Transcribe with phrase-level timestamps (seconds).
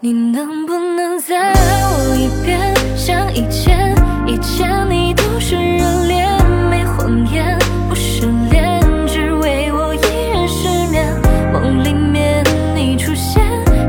[0.00, 2.58] 你能不能再爱我一遍？
[2.96, 3.94] 像以前，
[4.26, 6.28] 以前你都是热恋，
[6.68, 7.56] 没谎言，
[7.88, 10.00] 不失联，只为我一
[10.30, 11.06] 人失眠。
[11.52, 12.44] 梦里面
[12.74, 13.42] 你出现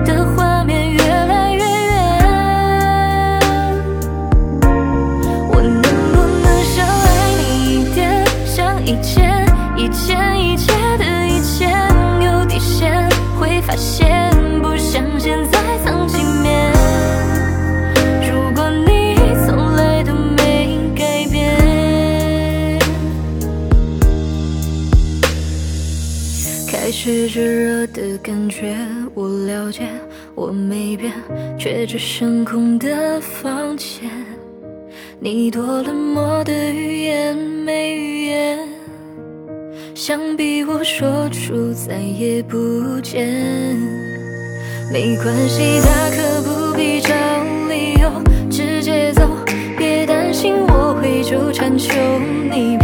[0.06, 3.40] 的画面越来越远。
[5.50, 7.06] 我能不能少爱
[7.40, 7.42] 你
[7.82, 8.24] 一点？
[8.46, 9.44] 像以前，
[9.78, 10.83] 以前，以前。
[26.84, 28.76] 开始炙热的感觉
[29.14, 29.88] 我了解
[30.36, 31.14] 我没变
[31.58, 34.12] 却只剩空的房间。
[35.18, 38.68] 你多冷漠的语言没语言
[39.96, 43.30] 想逼我说出再也不见。
[44.92, 47.16] 没关系大可不必找
[47.70, 48.12] 理由
[48.52, 49.22] 直接走
[49.78, 51.94] 别担心我会纠缠求
[52.52, 52.78] 你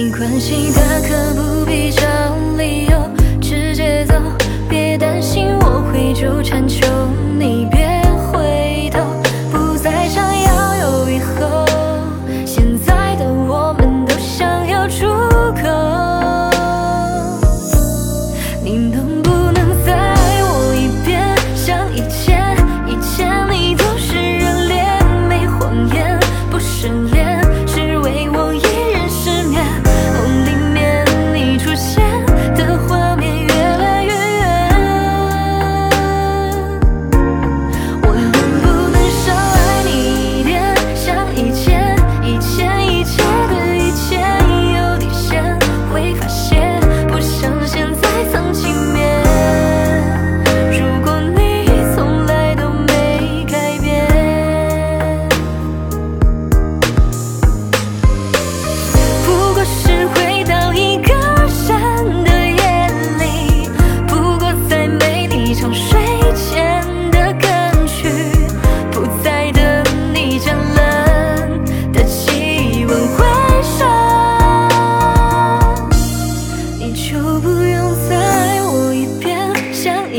[0.00, 2.06] 没关系大可不必找
[2.56, 3.10] 理由
[3.40, 4.14] 直接走
[4.68, 6.86] 别担心我会纠缠求
[7.36, 7.66] 你。
[7.68, 7.77] 别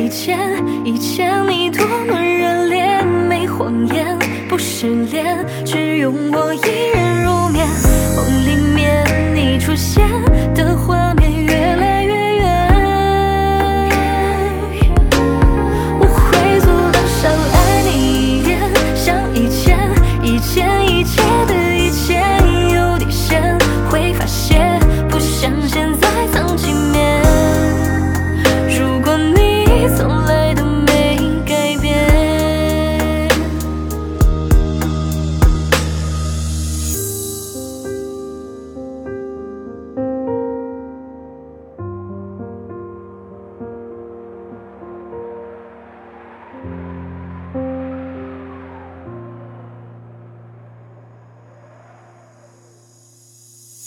[0.10, 0.40] 前，
[0.84, 4.18] 以前你多么热烈，没谎言，
[4.50, 7.29] 不失恋，只用我一人。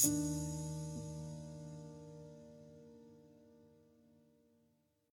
[0.02, 0.51] Música